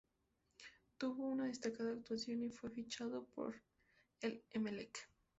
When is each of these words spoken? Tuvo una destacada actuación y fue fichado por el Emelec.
Tuvo 0.97 1.27
una 1.29 1.45
destacada 1.45 1.91
actuación 1.91 2.41
y 2.41 2.49
fue 2.49 2.71
fichado 2.71 3.25
por 3.35 3.61
el 4.21 4.43
Emelec. 4.49 4.97